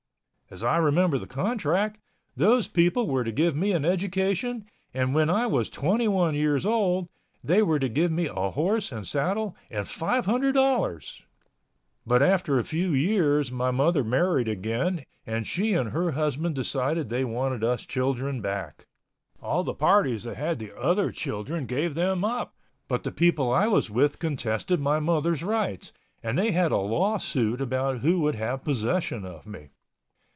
As 0.53 0.63
I 0.65 0.75
remember 0.75 1.17
the 1.17 1.27
contract, 1.27 1.97
those 2.35 2.67
people 2.67 3.07
were 3.07 3.23
to 3.23 3.31
give 3.31 3.55
me 3.55 3.71
an 3.71 3.85
education 3.85 4.65
and 4.93 5.15
when 5.15 5.29
I 5.29 5.47
was 5.47 5.69
twenty 5.69 6.09
one 6.09 6.35
years 6.35 6.65
old, 6.65 7.07
they 7.41 7.63
were 7.63 7.79
to 7.79 7.87
give 7.87 8.11
me 8.11 8.25
a 8.27 8.49
horse 8.51 8.91
and 8.91 9.07
saddle 9.07 9.55
and 9.69 9.85
$500.00. 9.85 11.21
But 12.05 12.21
after 12.21 12.59
a 12.59 12.65
few 12.65 12.89
years 12.91 13.49
my 13.49 13.71
mother 13.71 14.03
married 14.03 14.49
again 14.49 15.05
and 15.25 15.47
she 15.47 15.73
and 15.73 15.91
her 15.91 16.11
husband 16.11 16.55
decided 16.55 17.07
they 17.07 17.23
wanted 17.23 17.63
us 17.63 17.85
children 17.85 18.41
back. 18.41 18.83
All 19.41 19.63
the 19.63 19.73
parties 19.73 20.23
that 20.23 20.35
had 20.35 20.59
the 20.59 20.77
other 20.77 21.13
children 21.13 21.65
gave 21.65 21.95
them 21.95 22.25
up, 22.25 22.57
but 22.89 23.03
the 23.03 23.13
people 23.13 23.53
I 23.53 23.67
was 23.67 23.89
with 23.89 24.19
contested 24.19 24.81
my 24.81 24.99
mother's 24.99 25.43
rights, 25.43 25.93
and 26.21 26.37
they 26.37 26.51
had 26.51 26.73
a 26.73 26.77
law 26.77 27.15
suit 27.15 27.61
about 27.61 27.99
who 27.99 28.19
would 28.19 28.35
have 28.35 28.65
possession 28.65 29.23
of 29.23 29.47
me. 29.47 29.69